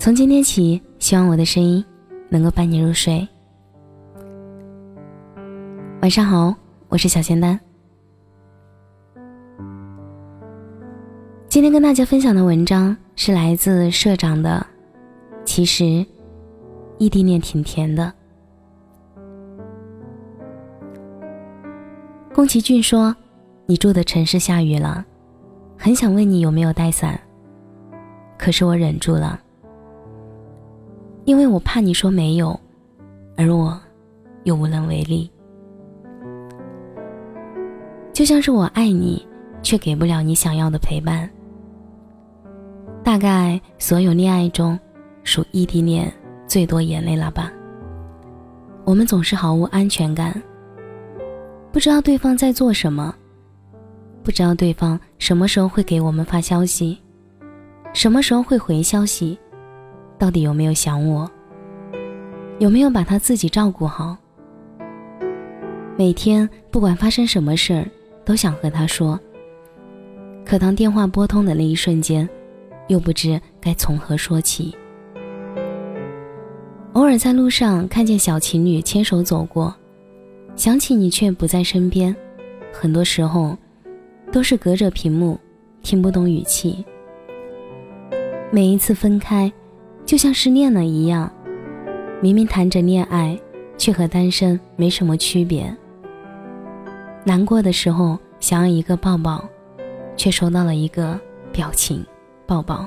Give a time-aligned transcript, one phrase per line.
[0.00, 1.84] 从今天起，希望我的声音
[2.30, 3.28] 能够伴你入睡。
[6.00, 6.54] 晚上好，
[6.88, 7.60] 我是小仙丹。
[11.48, 14.66] 今天跟大家分享的文章是来自社长的。
[15.44, 16.02] 其实，
[16.96, 18.10] 异地恋挺甜的。
[22.32, 23.14] 宫崎骏说
[23.68, 25.04] ：“你住的城市下雨了，
[25.76, 27.20] 很想问你有没有带伞，
[28.38, 29.38] 可是我忍住了。”
[31.24, 32.58] 因为我怕你说没有，
[33.36, 33.80] 而我
[34.44, 35.30] 又无能为力。
[38.12, 39.26] 就像是我爱你，
[39.62, 41.28] 却给不了你想要的陪伴。
[43.02, 44.78] 大概所有恋爱中，
[45.24, 46.12] 属异地恋
[46.46, 47.50] 最多眼泪了吧？
[48.84, 50.42] 我们总是毫无安全感，
[51.72, 53.14] 不知道对方在做什么，
[54.22, 56.98] 不知道对方什么时候会给我们发消息，
[57.92, 59.38] 什么时候会回消息。
[60.20, 61.28] 到底有没有想我？
[62.58, 64.14] 有没有把他自己照顾好？
[65.96, 67.88] 每天不管发生什么事儿，
[68.22, 69.18] 都想和他说。
[70.44, 72.28] 可当电话拨通的那一瞬间，
[72.88, 74.76] 又不知该从何说起。
[76.92, 79.74] 偶尔在路上看见小情侣牵手走过，
[80.54, 82.14] 想起你却不在身边，
[82.70, 83.56] 很多时候
[84.30, 85.40] 都是隔着屏幕，
[85.82, 86.84] 听不懂语气。
[88.50, 89.50] 每一次分开。
[90.10, 91.32] 就像失恋了一样，
[92.20, 93.40] 明明谈着恋爱，
[93.78, 95.72] 却和单身没什么区别。
[97.24, 99.48] 难过的时候想要一个抱抱，
[100.16, 101.16] 却收到了一个
[101.52, 102.04] 表情
[102.44, 102.84] 抱抱。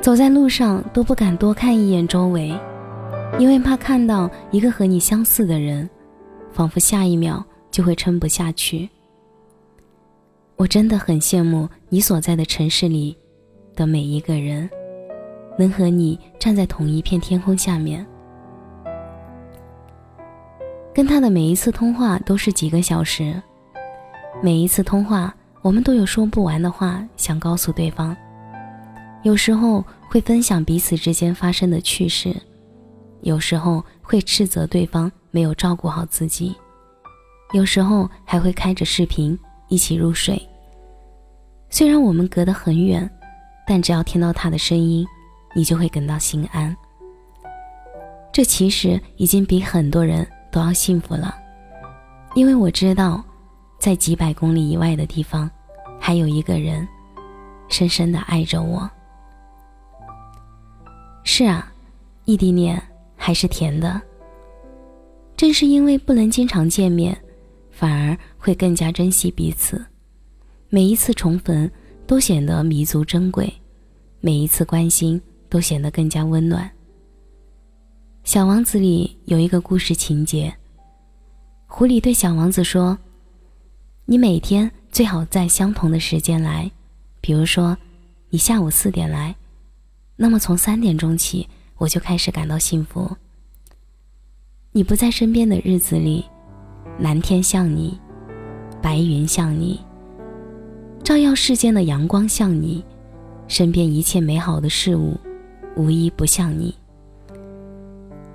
[0.00, 2.52] 走在路上都不敢多看一眼周围，
[3.38, 5.88] 因为怕看到一个和你相似的人，
[6.50, 8.90] 仿佛下一秒就会撑不下去。
[10.56, 13.16] 我真的很羡慕你所在的城市里
[13.76, 14.68] 的每一个人。
[15.58, 18.06] 能和你站在同一片天空下面，
[20.94, 23.40] 跟他的每一次通话都是几个小时，
[24.42, 28.16] 每一次通话我们都有说不完的话想告诉对方，
[29.22, 32.34] 有时候会分享彼此之间发生的趣事，
[33.20, 36.56] 有时候会斥责对方没有照顾好自己，
[37.52, 39.38] 有时候还会开着视频
[39.68, 40.40] 一起入睡。
[41.68, 43.08] 虽然我们隔得很远，
[43.66, 45.06] 但只要听到他的声音。
[45.54, 46.76] 你就会感到心安。
[48.32, 51.34] 这其实已经比很多人都要幸福了，
[52.34, 53.24] 因为我知道，
[53.78, 55.50] 在几百公里以外的地方，
[55.98, 56.86] 还有一个人，
[57.68, 58.88] 深深的爱着我。
[61.24, 61.72] 是啊，
[62.24, 62.80] 异地恋
[63.16, 64.00] 还是甜的。
[65.36, 67.16] 正是因为不能经常见面，
[67.70, 69.84] 反而会更加珍惜彼此。
[70.68, 71.68] 每一次重逢
[72.06, 73.52] 都显得弥足珍贵，
[74.20, 75.20] 每一次关心。
[75.50, 76.64] 都显得更加温暖。
[78.22, 80.54] 《小王子》里有一个故事情节，
[81.66, 82.96] 狐狸对小王子说
[84.06, 86.70] ：“你每天最好在相同的时间来，
[87.20, 87.76] 比如说，
[88.28, 89.34] 你下午四点来，
[90.16, 93.16] 那么从三点钟起，我就开始感到幸福。
[94.72, 96.24] 你不在身边的日子里，
[97.00, 97.98] 蓝天像你，
[98.80, 99.80] 白云像你，
[101.02, 102.84] 照耀世间的阳光像你，
[103.48, 105.18] 身边一切美好的事物。”
[105.80, 106.74] 无一不像你，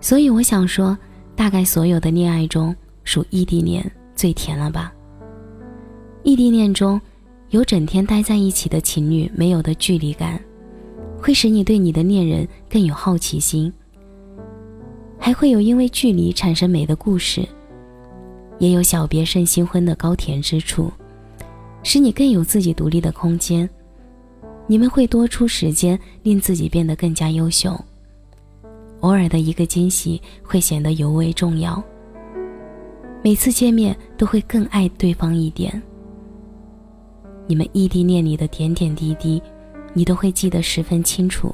[0.02, 0.98] 所以我想说，
[1.36, 4.92] 大概所有的恋爱中，属异地恋最甜了吧。
[6.24, 7.00] 异地恋中，
[7.50, 10.42] 有整天待在一起的情侣没有的距离感，
[11.22, 13.72] 会使你对你的恋人更有好奇心，
[15.20, 17.48] 还会有因为距离产生美的故事，
[18.58, 20.92] 也有小别胜新婚的高甜之处，
[21.84, 23.70] 使你更有自己独立的空间。
[24.68, 27.80] 你们会多出时间，令自己变得更加优秀。
[29.02, 31.84] 偶尔的一个惊喜会显得尤为重要。
[33.24, 35.82] 每次见面都会更爱对方一点。
[37.48, 39.42] 你们异地恋里的点点滴滴，
[39.94, 41.54] 你都会记得十分清楚。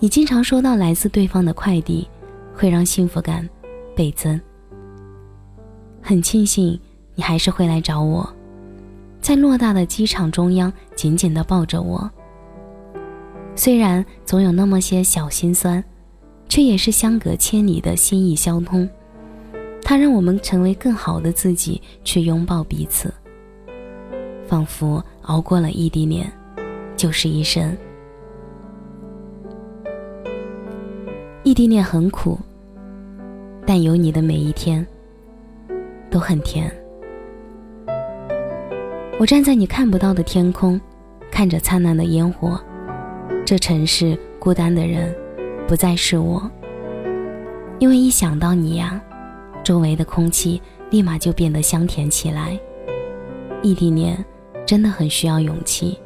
[0.00, 2.08] 你经常收到来自对方的快递，
[2.54, 3.48] 会让幸福感
[3.94, 4.40] 倍增。
[6.00, 6.78] 很庆幸
[7.14, 8.28] 你还是会来找我。
[9.20, 12.10] 在偌大的机场中央，紧紧地抱着我。
[13.54, 15.82] 虽然总有那么些小心酸，
[16.48, 18.88] 却也是相隔千里的心意相通。
[19.82, 23.12] 它让我们成为更好的自己，去拥抱彼此。
[24.46, 26.30] 仿佛熬过了异地恋，
[26.96, 27.76] 就是一生。
[31.42, 32.38] 异地恋很苦，
[33.66, 34.86] 但有你的每一天，
[36.10, 36.72] 都很甜。
[39.20, 40.80] 我站在你看不到的天空，
[41.30, 42.58] 看着灿烂的烟火，
[43.44, 45.14] 这城市孤单的人，
[45.68, 46.50] 不再是我。
[47.78, 48.98] 因为一想到你呀，
[49.62, 52.58] 周围的空气立马就变得香甜起来。
[53.60, 54.24] 异地恋
[54.64, 55.98] 真的很需要勇气。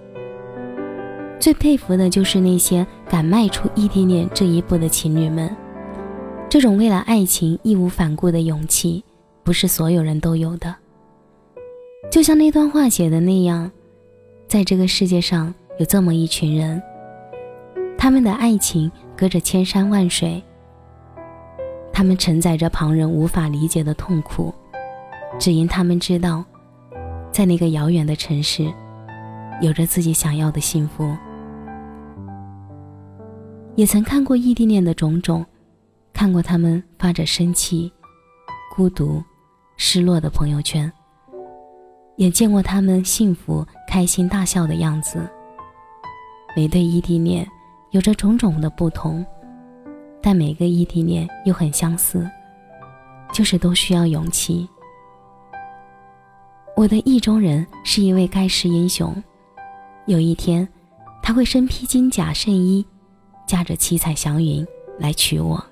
[1.38, 5.48] 最佩服的就是那些敢迈出异地恋这一步的情侣们。
[6.48, 9.04] 这种为了爱情义无反顾的勇气，
[9.44, 10.74] 不是所有人都有的。
[12.10, 13.70] 就像那段话写的那样，
[14.46, 16.80] 在这个世界上有这么一群人，
[17.98, 20.42] 他们的爱情隔着千山万水。
[21.92, 24.52] 他们承载着旁人无法理解的痛苦，
[25.38, 26.44] 只因他们知道，
[27.30, 28.72] 在那个遥远的城市，
[29.60, 31.16] 有着自己想要的幸福。
[33.76, 35.44] 也曾看过异地恋的种种，
[36.12, 37.92] 看过他们发着生气、
[38.74, 39.22] 孤独、
[39.76, 40.92] 失落的朋友圈，
[42.16, 45.28] 也见过他们幸福、开心、大笑的样子。
[46.56, 47.46] 每对异地恋
[47.90, 49.24] 有着种种的不同。
[50.26, 52.26] 但每个异地恋又很相似，
[53.30, 54.66] 就是都需要勇气。
[56.74, 59.14] 我的意中人是一位盖世英雄，
[60.06, 60.66] 有一天，
[61.22, 62.86] 他会身披金甲圣衣，
[63.46, 64.66] 驾着七彩祥云
[64.98, 65.62] 来娶我。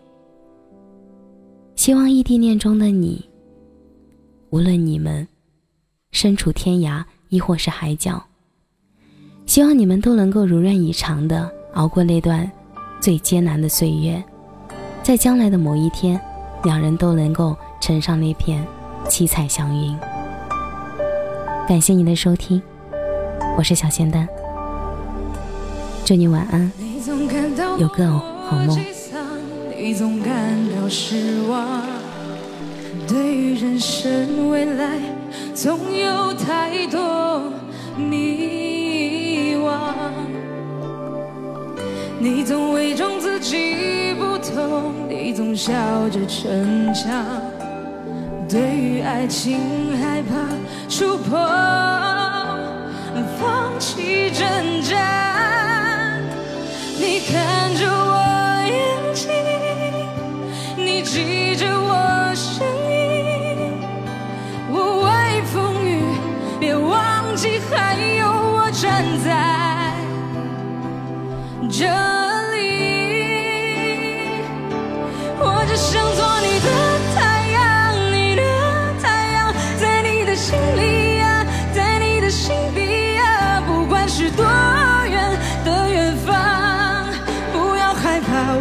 [1.75, 3.27] 希望异地恋中的你，
[4.51, 5.27] 无论你们
[6.13, 8.23] 身处天涯亦或是海角，
[9.47, 12.49] 希望你们都能够如愿以偿的熬过那段
[13.01, 14.23] 最艰难的岁月。
[15.03, 16.21] 在将来的某一天，
[16.63, 18.65] 两人都能够乘上那片
[19.09, 19.99] 七彩祥云。
[21.67, 22.63] 感谢你的收听，
[23.57, 24.29] 我是小仙丹，
[26.05, 26.71] 祝你晚安，
[27.79, 28.79] 有个好梦。
[33.09, 35.01] 对于人生未来，
[35.55, 37.43] 总有太多
[37.97, 39.79] 迷惘。
[42.19, 45.73] 你总伪装自己不痛，你总笑
[46.11, 47.13] 着逞强。
[48.49, 49.59] 对于爱情
[49.99, 50.35] 害怕
[50.89, 51.41] 触碰，
[53.41, 54.97] 放弃挣扎。
[56.99, 58.22] 你看着我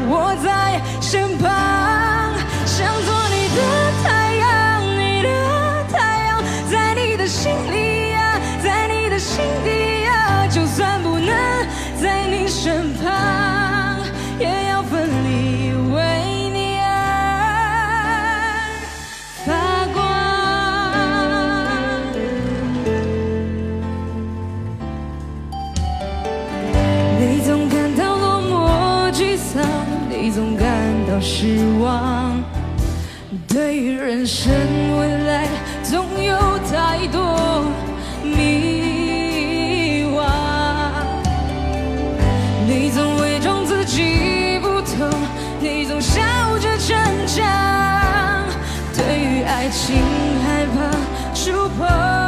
[0.08, 1.61] 我在身旁。
[51.80, 52.21] 我